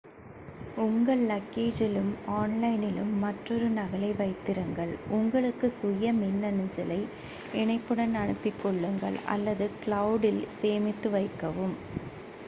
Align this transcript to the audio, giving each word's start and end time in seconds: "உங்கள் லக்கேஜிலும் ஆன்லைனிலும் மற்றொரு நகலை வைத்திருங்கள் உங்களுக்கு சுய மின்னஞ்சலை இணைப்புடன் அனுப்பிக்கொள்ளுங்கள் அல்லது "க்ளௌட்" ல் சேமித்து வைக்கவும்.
"உங்கள் 0.77 1.19
லக்கேஜிலும் 1.25 2.09
ஆன்லைனிலும் 2.37 3.11
மற்றொரு 3.19 3.67
நகலை 3.71 4.09
வைத்திருங்கள் 4.15 4.93
உங்களுக்கு 5.09 5.69
சுய 5.71 6.13
மின்னஞ்சலை 6.13 6.99
இணைப்புடன் 7.55 8.15
அனுப்பிக்கொள்ளுங்கள் 8.17 9.19
அல்லது 9.27 9.67
"க்ளௌட்" 9.79 10.29
ல் 10.33 10.45
சேமித்து 10.57 11.11
வைக்கவும். 11.11 11.77